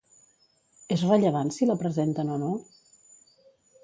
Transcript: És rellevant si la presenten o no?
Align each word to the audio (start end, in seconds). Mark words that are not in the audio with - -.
És 0.95 1.03
rellevant 1.09 1.51
si 1.57 1.67
la 1.71 1.75
presenten 1.83 2.31
o 2.37 2.39
no? 2.47 2.51